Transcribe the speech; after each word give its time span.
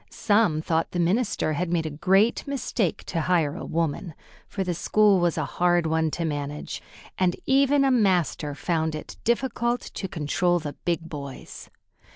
Some 0.09 0.63
thought 0.63 0.93
the 0.93 0.99
minister 0.99 1.53
had 1.53 1.71
made 1.71 1.85
a 1.85 1.91
great 1.91 2.47
mistake 2.47 3.03
to 3.03 3.21
hire 3.21 3.53
a 3.55 3.63
woman, 3.63 4.15
for 4.47 4.63
the 4.63 4.73
school 4.73 5.19
was 5.19 5.37
a 5.37 5.45
hard 5.45 5.85
one 5.85 6.09
to 6.17 6.25
manage, 6.25 6.81
and 7.19 7.35
even 7.45 7.85
a 7.85 7.91
master 7.91 8.55
found 8.55 8.95
it 8.95 9.17
difficult 9.23 9.81
to 9.81 10.07
control 10.07 10.57
the 10.57 10.73
big 10.73 11.07
boys. 11.07 11.69